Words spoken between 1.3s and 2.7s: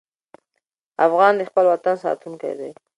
د خپل وطن ساتونکی